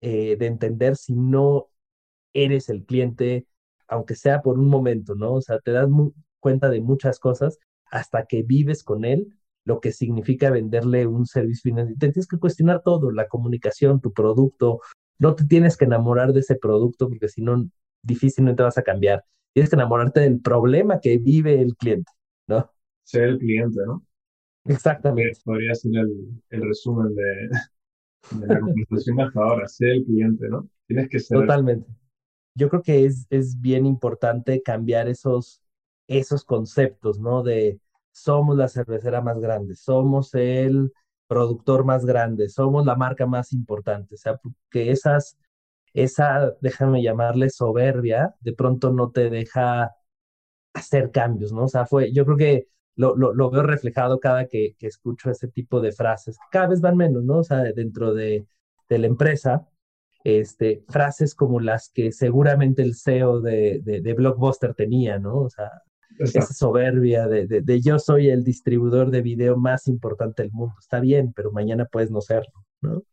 [0.00, 1.68] eh, de entender si no
[2.32, 3.46] eres el cliente
[3.88, 5.34] aunque sea por un momento, ¿no?
[5.34, 5.88] O sea, te das
[6.40, 7.58] cuenta de muchas cosas
[7.90, 9.28] hasta que vives con él,
[9.64, 11.98] lo que significa venderle un servicio financiero.
[11.98, 14.80] Te tienes que cuestionar todo, la comunicación, tu producto.
[15.18, 17.68] No te tienes que enamorar de ese producto porque si no,
[18.04, 19.24] difícilmente vas a cambiar.
[19.52, 22.10] Tienes que enamorarte del problema que vive el cliente,
[22.46, 22.70] ¿no?
[23.04, 24.04] Ser el cliente, ¿no?
[24.64, 25.38] Exactamente.
[25.44, 27.48] Podría ser el, el resumen de,
[28.38, 30.68] de la conversación hasta ahora, ser el cliente, ¿no?
[30.86, 31.40] Tienes que ser.
[31.40, 31.86] Totalmente
[32.54, 35.62] yo creo que es, es bien importante cambiar esos,
[36.06, 37.42] esos conceptos, ¿no?
[37.42, 37.80] De
[38.12, 40.92] somos la cervecera más grande, somos el
[41.26, 44.14] productor más grande, somos la marca más importante.
[44.14, 44.40] O sea,
[44.70, 45.36] que esas,
[45.94, 49.92] esa, déjame llamarle soberbia, de pronto no te deja
[50.74, 51.64] hacer cambios, ¿no?
[51.64, 55.30] O sea, fue, yo creo que lo, lo, lo veo reflejado cada que, que, escucho
[55.30, 57.38] ese tipo de frases, cada vez van menos, ¿no?
[57.38, 58.46] O sea, dentro de,
[58.88, 59.68] de la empresa,
[60.24, 65.38] este, frases como las que seguramente el CEO de, de, Blockbuster tenía, ¿no?
[65.42, 65.70] O sea,
[66.18, 70.74] esa soberbia de, de, yo soy el distribuidor de video más importante del mundo.
[70.80, 72.52] Está bien, pero mañana puedes no serlo,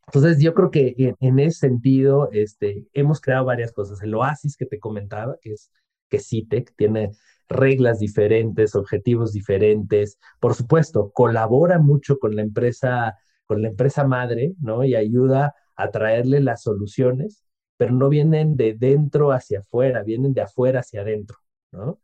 [0.06, 4.02] Entonces yo creo que en, ese sentido este, hemos creado varias cosas.
[4.02, 5.70] El Oasis que te comentaba, que es
[6.08, 7.12] que CITEC, tiene
[7.48, 10.18] reglas diferentes, objetivos diferentes.
[10.40, 14.84] Por supuesto, colabora mucho con la empresa, con la empresa madre, ¿no?
[14.84, 17.44] Y ayuda a traerle las soluciones,
[17.76, 21.38] pero no vienen de dentro hacia afuera, vienen de afuera hacia adentro,
[21.72, 21.98] ¿no?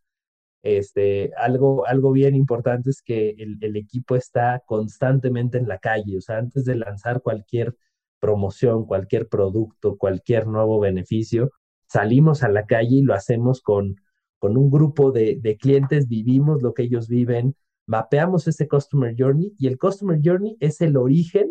[0.77, 6.21] Este, algo, algo bien importante es que el, equipo está constantemente en la calle, o
[6.21, 7.75] sea, antes de lanzar cualquier
[8.21, 11.51] promoción, cualquier producto, cualquier nuevo beneficio,
[11.87, 13.97] salimos a la calle y lo hacemos con,
[14.39, 17.55] con un grupo de, de, clientes, vivimos lo que ellos viven,
[17.87, 21.51] mapeamos ese Customer Journey y el Customer Journey es el origen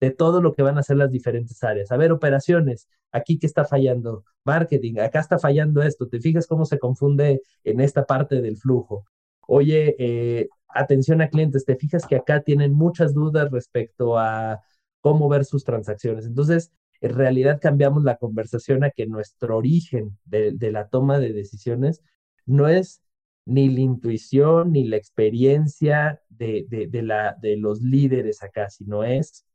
[0.00, 1.90] de todo lo que van a hacer las diferentes áreas.
[1.92, 6.64] A ver, operaciones, aquí que está fallando, marketing, acá está fallando esto, te fijas cómo
[6.64, 9.04] se confunde en esta parte del flujo.
[9.46, 14.60] Oye, eh, atención a clientes, te fijas que acá tienen muchas dudas respecto a
[15.00, 16.26] cómo ver sus transacciones.
[16.26, 22.02] Entonces, en realidad cambiamos la conversación a que nuestro origen de, la toma de decisiones
[22.44, 23.02] no es
[23.46, 29.46] ni la intuición ni la experiencia de, de, la, de los líderes acá, sino es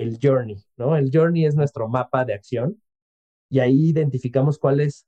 [0.00, 0.96] el journey, ¿no?
[0.96, 2.80] El journey es nuestro mapa de acción
[3.50, 5.06] y ahí identificamos cuáles,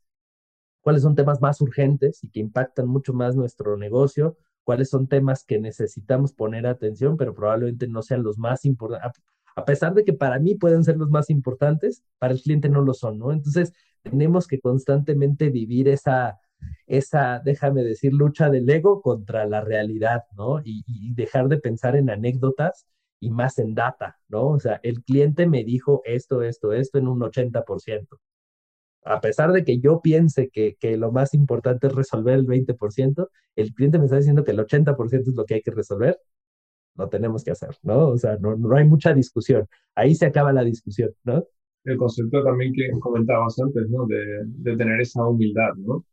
[0.81, 5.45] cuáles son temas más urgentes y que impactan mucho más nuestro negocio, cuáles son temas
[5.45, 9.23] que necesitamos poner atención, pero probablemente no sean los más importantes.
[9.57, 12.83] A pesar de que para mí pueden ser los más importantes, para el cliente no
[12.83, 13.33] lo son, ¿no?
[13.33, 13.73] Entonces,
[14.03, 16.39] tenemos que constantemente vivir esa,
[16.87, 20.61] esa, déjame decir, lucha del ego contra la realidad, ¿no?
[20.65, 22.87] Y, y dejar de pensar en anécdotas
[23.21, 24.49] y más en data, ¿no?
[24.49, 28.19] O sea, el cliente me dijo esto, esto, esto en un 80%.
[29.05, 33.29] A pesar de que yo piense que, que lo más importante es resolver el 20%,
[33.57, 36.19] el cliente me está diciendo que el 80% es lo que hay que resolver,
[36.97, 38.09] lo tenemos que hacer, ¿no?
[38.09, 39.67] O sea, no, no hay mucha discusión.
[39.95, 41.45] Ahí se acaba la discusión, ¿no?
[41.85, 44.07] El concepto también que comentabas antes, ¿no?
[44.07, 46.05] De, de tener esa humildad, ¿no?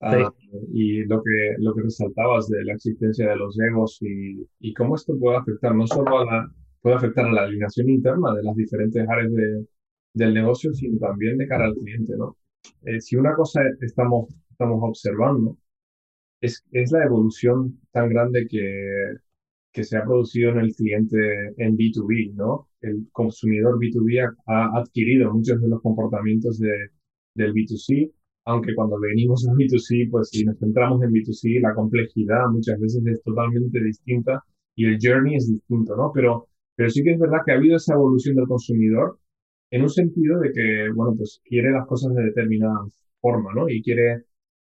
[0.00, 0.32] Ah,
[0.72, 4.94] y lo que, lo que resaltabas de la existencia de los egos y, y cómo
[4.94, 8.54] esto puede afectar no solo a la, puede afectar a la alineación interna de las
[8.54, 9.66] diferentes áreas de,
[10.14, 12.36] del negocio, sino también de cara al cliente, ¿no?
[12.84, 15.56] Eh, si una cosa estamos, estamos observando
[16.40, 19.14] es, es la evolución tan grande que,
[19.72, 21.18] que se ha producido en el cliente
[21.58, 22.68] en B2B, ¿no?
[22.80, 26.90] El consumidor B2B ha, adquirido muchos de los comportamientos de,
[27.34, 28.12] del B2C
[28.48, 33.04] aunque cuando venimos a B2C, pues si nos centramos en B2C, la complejidad muchas veces
[33.06, 34.42] es totalmente distinta
[34.74, 36.10] y el journey es distinto, ¿no?
[36.14, 39.18] Pero, pero sí que es verdad que ha habido esa evolución del consumidor
[39.70, 42.86] en un sentido de que, bueno, pues quiere las cosas de determinada
[43.20, 43.68] forma, ¿no?
[43.68, 44.24] Y quiere,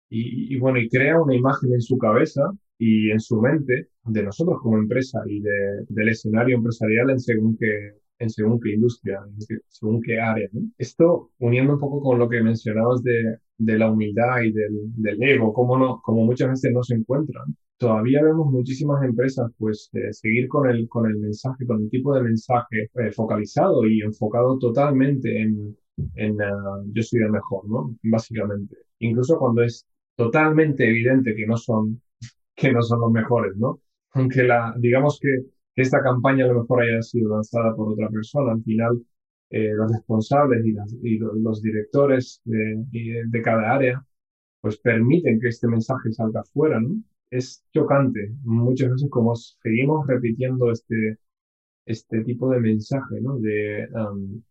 [0.09, 4.59] y, bueno, y crea una imagen en su cabeza y en su mente de nosotros
[4.61, 9.61] como empresa y de, del escenario empresarial en según qué, en según qué industria, en
[9.67, 10.47] según qué área.
[10.53, 10.61] ¿no?
[10.77, 15.21] Esto uniendo un poco con lo que mencionabas de, de la humildad y del, del
[15.23, 17.55] ego, como, no, como muchas veces no se encuentran.
[17.77, 22.13] Todavía vemos muchísimas empresas pues eh, seguir con el, con el mensaje, con el tipo
[22.15, 25.75] de mensaje eh, focalizado y enfocado totalmente en,
[26.15, 27.95] en uh, yo soy el mejor, ¿no?
[28.03, 28.77] Básicamente.
[28.99, 32.01] Incluso cuando es totalmente evidente que no son,
[32.55, 33.81] que no son los mejores, ¿no?
[34.13, 35.29] Aunque la, digamos que,
[35.75, 39.01] esta campaña a lo mejor haya sido lanzada por otra persona, al final
[39.49, 42.83] eh, los responsables y, los directores de,
[43.27, 44.05] de, cada área,
[44.61, 46.95] pues permiten que este mensaje salga afuera, ¿no?
[47.29, 51.19] Es chocante muchas veces como seguimos repitiendo este,
[51.85, 53.37] este tipo de mensaje, ¿no?
[53.39, 54.41] De um,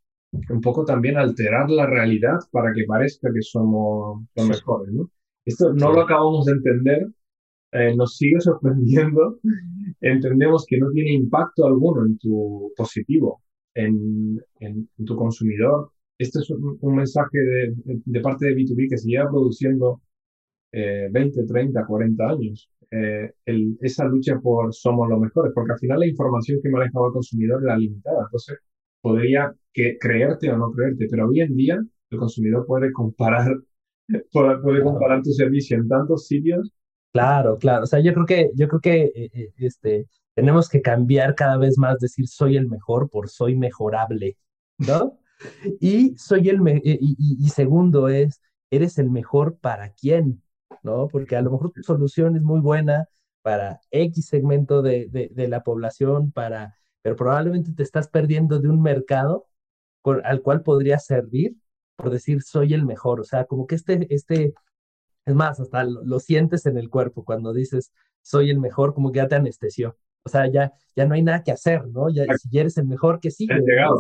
[0.51, 5.11] un poco también alterar la realidad para que parezca que somos los mejores, ¿no?
[5.45, 7.09] Esto no lo acabamos de entender,
[7.73, 9.39] eh, nos sigue sorprendiendo,
[10.01, 13.43] entendemos que no tiene impacto alguno en tu positivo,
[13.75, 15.91] en, en, tu consumidor.
[16.19, 20.01] Este es un, mensaje de, de, parte de B2B que se lleva produciendo
[20.73, 22.71] eh, 20, 30, 40 años.
[22.91, 27.09] Eh, el, esa lucha por somos los mejores, porque al final la información que manejaba
[27.09, 28.25] el consumidor era limitada.
[28.25, 28.59] Entonces,
[29.01, 33.57] podría que, creerte o no creerte, pero hoy en día el consumidor puede comparar,
[34.33, 36.73] puede comparar tu servicio en tantos sitios.
[37.13, 37.85] Claro, claro.
[37.85, 41.59] O sea, yo creo que, yo creo que eh, eh, este, tenemos que cambiar cada
[41.59, 44.39] vez más, decir soy el mejor por soy mejorable,
[44.79, 45.19] ¿no?
[45.81, 50.43] y soy el y, segundo es, eres el mejor para quién,
[50.83, 51.09] ¿no?
[51.09, 53.09] Porque a lo mejor tu solución es muy buena
[53.43, 58.81] para X segmento de, de, la población, para, pero probablemente te estás perdiendo de un
[58.81, 59.49] mercado
[60.25, 61.57] al cual podría servir
[61.97, 63.21] por decir soy el mejor.
[63.21, 64.55] O sea, como que este, este,
[65.25, 69.13] es más, hasta lo, lo sientes en el cuerpo cuando dices soy el mejor, como
[69.13, 69.97] que ya te anestesió.
[70.25, 72.09] O sea, ya, ya no hay nada que hacer, ¿no?
[72.09, 73.55] Ya, si eres el mejor que sigue.
[73.61, 73.99] llegado,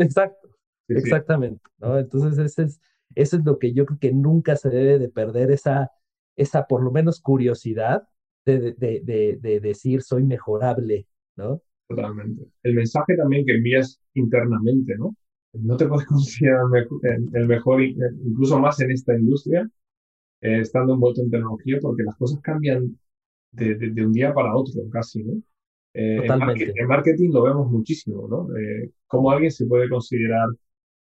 [0.00, 0.48] Exacto,
[0.88, 1.98] exactamente, ¿no?
[1.98, 2.80] Entonces, ese es,
[3.16, 5.90] eso es lo que yo creo que nunca se debe de perder, esa,
[6.36, 8.04] esa por lo menos curiosidad
[8.46, 11.60] de, de, de, de decir soy mejorable, ¿no?
[11.88, 12.46] Totalmente.
[12.62, 15.16] El mensaje también que envías internamente, ¿no?
[15.54, 16.64] No te puedes considerar
[17.32, 19.68] el mejor, incluso más en esta industria,
[20.42, 22.98] eh, estando envuelto en tecnología, porque las cosas cambian
[23.52, 25.40] de, de, un día para otro, casi, ¿no?
[25.94, 28.56] Eh, en, marketing, lo vemos muchísimo, ¿no?
[28.56, 30.48] Eh, cómo alguien se puede considerar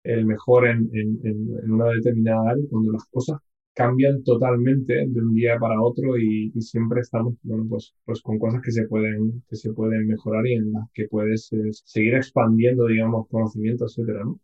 [0.02, 3.38] el mejor en, en, en, una determinada área cuando las cosas
[3.72, 8.38] cambian totalmente de un día para otro y, y, siempre estamos, bueno, pues, pues con
[8.38, 12.14] cosas que se pueden, que se pueden mejorar y en las que puedes eh, seguir
[12.14, 14.38] expandiendo, digamos, conocimiento, etcétera, ¿no?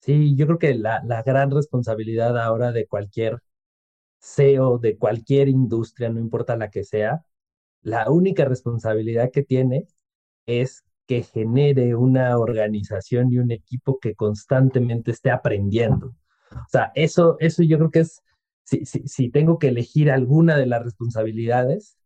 [0.00, 3.40] Sí, yo creo que la, la gran responsabilidad ahora de cualquier
[4.26, 7.22] CEO de cualquier industria, no importa la que sea,
[7.82, 9.86] la única responsabilidad que tiene
[10.46, 16.16] es que genere una organización y un equipo que constantemente esté aprendiendo.
[16.50, 18.22] O sea, eso, eso yo creo que es,
[18.64, 21.96] si, si, si tengo que elegir alguna de las responsabilidades,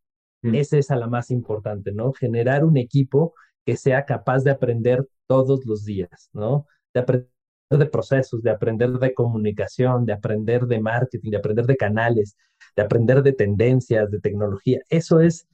[0.42, 0.54] mm.
[0.54, 2.12] esa es la más importante, ¿no?
[2.12, 6.66] Generar un equipo que sea capaz de aprender todos los días, ¿no?
[6.92, 7.30] De aprender
[7.78, 12.36] de procesos, de aprender de comunicación, de aprender de marketing, de aprender de canales,
[12.76, 14.80] de aprender de tendencias, de tecnología.
[14.88, 15.46] Eso es,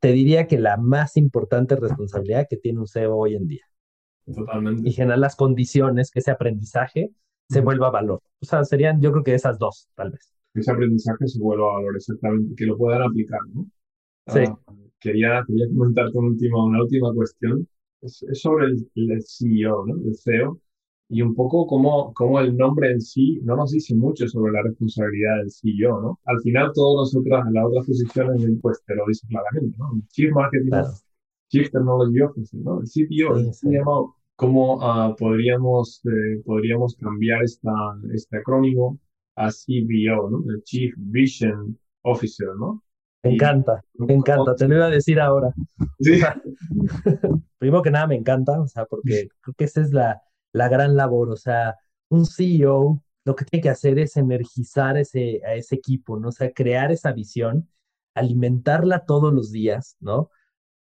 [0.00, 3.64] te diría que la más importante responsabilidad que tiene un CEO hoy en día.
[4.26, 4.86] Totalmente.
[4.86, 7.10] Y generar las condiciones que ese aprendizaje
[7.48, 8.20] se vuelva valor.
[8.40, 10.30] O sea, serían yo creo que esas dos, tal vez.
[10.52, 13.66] Ese aprendizaje se vuelva valor, exactamente, que lo puedan aplicar, ¿no?
[14.26, 14.40] Sí.
[14.46, 14.58] Ah,
[15.00, 17.66] quería, quería comentarte una última, una última cuestión.
[18.02, 19.94] Es, sobre el, el, CEO, ¿no?
[20.04, 20.60] El CEO
[21.08, 24.62] y un poco como, como el nombre en sí no nos dice mucho sobre la
[24.62, 26.20] responsabilidad del CEO, ¿no?
[26.26, 30.00] Al final, todas las otras, las otras posiciones, pues te lo dice claramente, ¿no?
[30.08, 30.70] Chief Marketing,
[31.48, 32.80] Chief Technology Officer, ¿no?
[32.80, 33.68] El CTO, sí,
[34.36, 37.72] ¿cómo uh, podríamos, eh, podríamos cambiar esta,
[38.12, 38.98] este acrónimo
[39.36, 40.44] a CBO, ¿no?
[40.50, 42.82] El Chief Vision Officer, ¿no?
[43.24, 45.52] Me encanta, me encanta, te lo iba a decir ahora.
[45.98, 46.20] Sí.
[47.58, 50.22] primero que nada me encanta, o sea, porque creo que esa es la,
[50.58, 51.30] la gran labor.
[51.30, 51.76] O sea,
[52.10, 56.28] un CEO lo que tiene que hacer es energizar ese, a ese equipo, ¿no?
[56.28, 57.68] O sea, crear esa visión,
[58.14, 60.30] alimentarla todos los días, ¿no?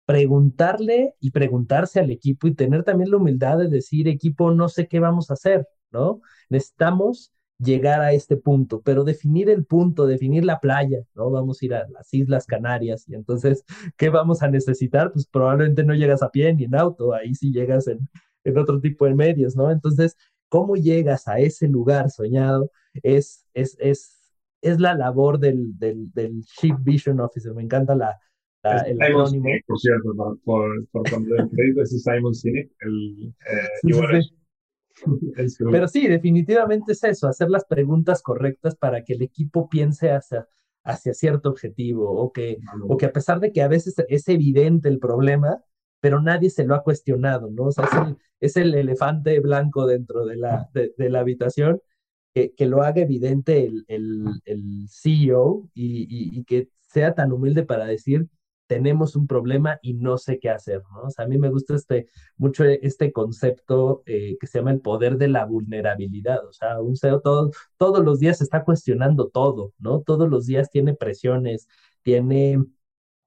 [0.07, 4.87] Preguntarle y preguntarse al equipo y tener también la humildad de decir, equipo, no sé
[4.87, 6.21] qué vamos a hacer, ¿no?
[6.51, 11.31] Necesitamos llegar a este punto, pero definir el punto, definir la playa, ¿no?
[11.31, 13.65] Vamos a ir a las Islas Canarias y entonces,
[13.97, 15.11] ¿qué vamos a necesitar?
[15.11, 18.09] Pues probablemente no llegas a pie ni en auto, ahí sí llegas en,
[18.47, 19.71] en otro tipo de medios, ¿no?
[19.71, 20.17] Entonces,
[20.49, 22.71] ¿cómo llegas a ese lugar soñado?
[23.03, 27.53] Es, es, es, es la labor del, del, del Chief Vision Officer.
[27.55, 28.19] Me encanta la,
[28.87, 29.49] el acrónimo.
[29.67, 31.07] por cierto, por, por, por
[31.39, 34.21] el crédito, es Simon Sinek, el, eh,
[35.71, 40.49] Pero sí, definitivamente es eso, hacer las preguntas correctas para que el equipo piense hacia,
[40.85, 44.89] hacia cierto objetivo o que, o que a pesar de que a veces es evidente
[44.89, 45.63] el problema,
[46.01, 47.65] pero nadie se lo ha cuestionado, ¿no?
[47.65, 51.81] O sea, es el, es el elefante blanco dentro de la, de, la habitación
[52.35, 57.63] que, que, lo haga evidente el, el, el CEO y, y, que sea tan humilde
[57.65, 58.29] para decir,
[58.67, 61.03] tenemos un problema y no sé qué hacer, ¿no?
[61.03, 64.81] O sea, a mí me gusta este, mucho este concepto eh, que se llama el
[64.81, 69.73] poder de la vulnerabilidad, o sea, un CEO todo, todos los días está cuestionando todo,
[69.79, 70.03] ¿no?
[70.03, 71.69] Todos los días tiene presiones,
[72.03, 72.65] tiene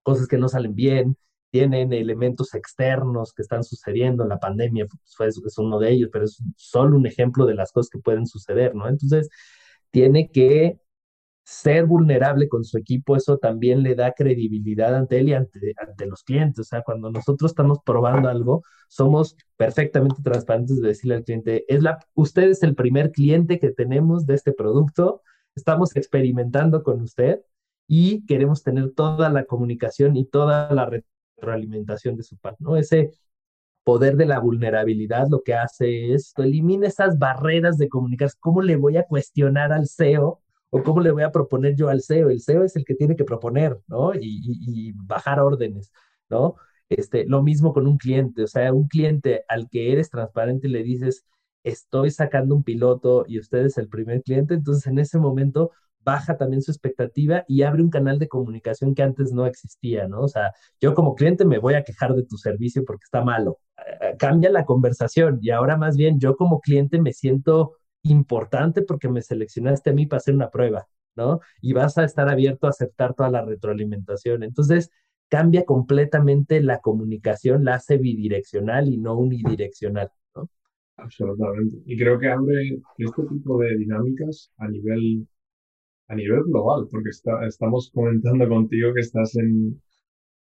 [0.04, 1.18] cosas que no salen bien,
[1.52, 4.88] tienen elementos externos que están sucediendo, la pandemia
[5.18, 8.28] pues, es uno de ellos, pero es solo un ejemplo de las cosas que pueden
[8.28, 8.88] suceder, ¿no?
[8.88, 9.30] Entonces,
[9.92, 10.80] tiene que
[11.50, 16.06] ser vulnerable con su equipo, eso también le da credibilidad ante él y ante, ante
[16.06, 16.60] los clientes.
[16.60, 21.82] O sea, cuando nosotros estamos probando algo, somos perfectamente transparentes de decirle al cliente, es
[21.82, 25.24] la, usted es el primer cliente que tenemos de este producto,
[25.56, 27.42] estamos experimentando con usted
[27.88, 30.86] y queremos tener toda la comunicación y toda la
[31.40, 32.78] retroalimentación de su parte, ¿no?
[32.78, 33.12] Ese
[33.84, 38.76] poder de la vulnerabilidad lo que hace es, elimina esas barreras de comunicar, ¿cómo le
[38.76, 42.30] voy a cuestionar al CEO o cómo le voy a proponer yo al CEO.
[42.30, 44.12] El CEO es el que tiene que proponer, ¿no?
[44.14, 45.92] Y, bajar órdenes,
[46.30, 46.56] ¿no?
[46.90, 50.72] Este, lo mismo con un cliente, o sea, un cliente al que eres transparente y
[50.72, 51.26] le dices,
[51.64, 55.72] estoy sacando un piloto y usted es el primer cliente, entonces en ese momento
[56.04, 60.22] baja también su expectativa y abre un canal de comunicación que antes no existía, ¿no?
[60.22, 63.60] O sea, yo como cliente me voy a quejar de tu servicio porque está malo.
[63.78, 67.74] Eh, cambia la conversación y ahora más bien yo como cliente me siento
[68.04, 71.40] importante porque me seleccionaste a mí para hacer una prueba, ¿no?
[71.62, 74.44] Y vas a estar abierto a aceptar toda la retroalimentación.
[74.44, 74.90] Entonces,
[75.30, 80.50] cambia completamente la comunicación, la hace bidireccional y no unidireccional, ¿no?
[80.98, 81.78] Absolutamente.
[81.86, 85.28] Y creo que abre este tipo de dinámicas a nivel,
[86.10, 89.80] a nivel global, porque está, estamos comentando contigo que estás en,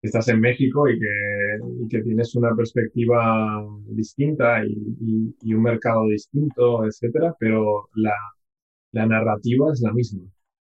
[0.03, 1.59] estás en México y que,
[1.91, 8.15] que tienes una perspectiva distinta y, y, un mercado distinto, etcétera, pero la,
[8.93, 10.23] la narrativa es la misma.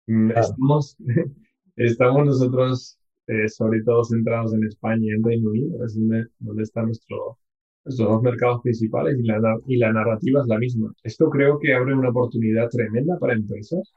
[0.07, 0.97] Mm, estamos,
[1.76, 6.62] estamos nosotros, eh, sobre todo centrados en España y en Reino Unido, es donde, donde
[6.64, 7.38] están nuestro,
[7.84, 10.93] nuestros dos mercados principales y la, y la narrativa es la misma.
[11.03, 13.95] Esto creo que abre una oportunidad tremenda para empresas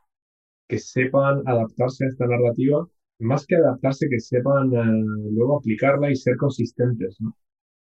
[0.67, 2.87] que sepan adaptarse a esta narrativa
[3.19, 7.35] más que adaptarse, que sepan eh, luego aplicarla y ser consistentes, ¿no?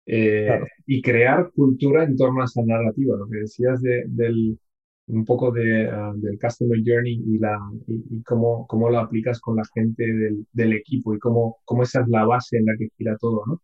[0.07, 4.59] Eh, y crear cultura en torno a esa narrativa, lo que decías de, del,
[5.07, 7.57] un poco de, ah, del Customer Journey y, la,
[7.87, 12.01] y, cómo, cómo lo aplicas con la gente del, del, equipo y cómo, cómo esa
[12.01, 13.63] es la base en la que gira todo, ¿no?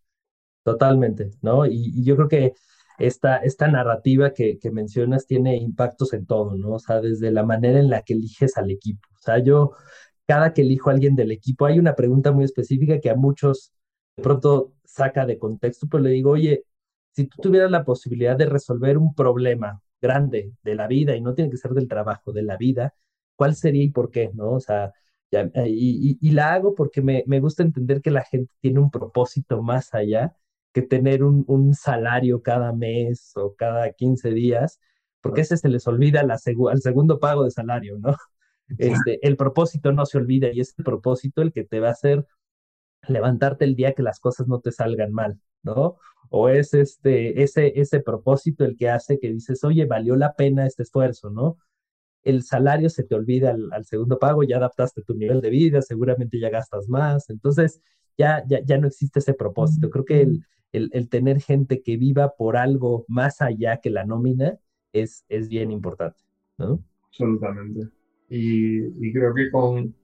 [0.62, 1.66] Totalmente, ¿no?
[1.66, 2.52] Y, y yo creo que
[2.98, 6.72] esta, esta narrativa que, mencionas tiene impactos en todo, ¿no?
[6.74, 9.08] O sea, desde la manera en la que eliges al equipo.
[9.14, 9.72] O sea, yo
[10.26, 13.72] cada que elijo a alguien del equipo, hay una pregunta muy específica que a muchos
[14.16, 16.64] de pronto saca de contexto, pero le digo, oye,
[17.12, 21.34] si tú tuvieras la posibilidad de resolver un problema grande de la vida, y no
[21.34, 22.94] tiene que ser del trabajo, de la vida,
[23.36, 24.30] ¿cuál sería y por qué?
[24.34, 24.52] ¿No?
[24.52, 24.92] O sea,
[25.30, 28.90] eh, y, y, la hago porque me, me, gusta entender que la gente tiene un
[28.90, 30.34] propósito más allá
[30.80, 34.78] que tener un, un salario cada mes o cada 15 días,
[35.20, 36.38] porque ese se les olvida la
[36.70, 38.14] al segundo pago de salario, ¿no?
[38.76, 41.92] Este, el propósito no se olvida y es el propósito el que te va a
[41.92, 42.26] hacer
[43.08, 45.96] levantarte el día que las cosas no te salgan mal, ¿no?
[46.28, 50.66] O es este, ese, ese propósito el que hace que dices, oye, valió la pena
[50.66, 51.56] este esfuerzo, ¿no?
[52.22, 56.38] El salario se te olvida al, segundo pago, ya adaptaste tu nivel de vida, seguramente
[56.38, 57.80] ya gastas más, entonces
[58.18, 59.88] ya, ya, ya no existe ese propósito.
[59.88, 64.04] Creo que el, el, el, tener gente que viva por algo más allá que la
[64.04, 64.58] nómina
[64.92, 66.22] es, es bien importante,
[66.58, 66.82] ¿no?
[67.08, 67.88] Absolutamente.
[68.28, 69.94] Y, creo que con,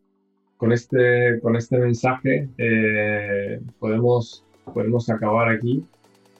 [0.56, 5.84] con, este, con este mensaje eh, podemos, podemos acabar aquí.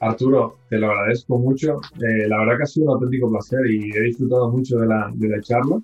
[0.00, 1.80] Arturo, te lo agradezco mucho.
[1.96, 5.10] Eh, la verdad que ha sido un auténtico placer y he disfrutado mucho de la,
[5.14, 5.80] de la charla.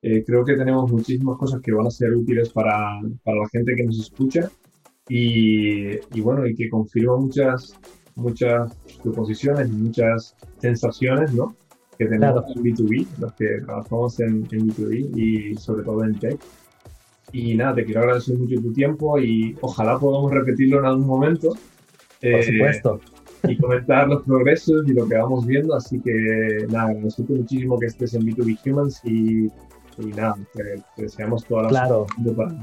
[0.00, 3.74] Eh, creo que tenemos muchísimas cosas que van a ser útiles para, para la gente
[3.74, 4.48] que nos escucha
[5.08, 7.74] y, y, bueno, y que confirma muchas,
[8.14, 11.54] muchas suposiciones, muchas sensaciones, ¿no?
[11.98, 16.38] que tenemos en B2B, los que trabajamos en, en, B2B y sobre todo en tech.
[17.32, 21.50] Y nada, te quiero agradecer mucho tu tiempo y ojalá podamos repetirlo en algún momento.
[21.50, 23.00] Por eh, supuesto.
[23.44, 25.74] y comentar los progresos y lo que vamos viendo.
[25.74, 29.50] Así que nada, agradezco muchísimo que estés en B2B Humans y,
[30.02, 32.06] y nada, te, deseamos toda la Claro,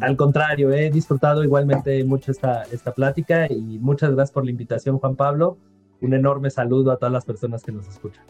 [0.01, 4.99] al contrario, he disfrutado igualmente mucho esta, esta plática y muchas gracias por la invitación,
[4.99, 5.57] Juan Pablo.
[6.01, 8.23] Un enorme saludo a todas las personas que nos escuchan.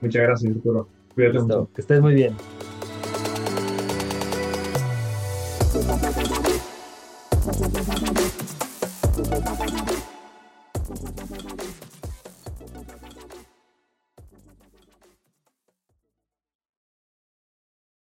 [0.00, 0.88] Muchas gracias, Arturo.
[1.14, 1.70] Cuídate mucho.
[1.74, 2.34] Que estés muy bien.